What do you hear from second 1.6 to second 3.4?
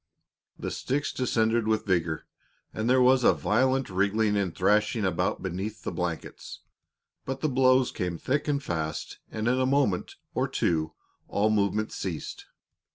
with vigor, and there was a